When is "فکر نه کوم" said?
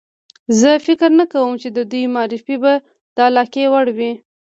0.85-1.51